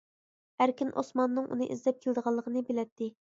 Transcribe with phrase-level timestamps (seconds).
[0.63, 3.15] ئەركىن ئوسماننىڭ ئۇنى ئىزدەپ كېلىدىغانلىقىنى بىلەتتى.